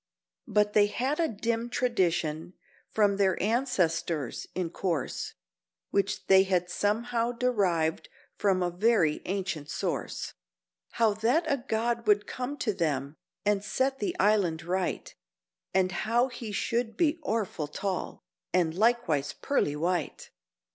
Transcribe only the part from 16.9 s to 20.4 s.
be orful tall, and likewise pearly white.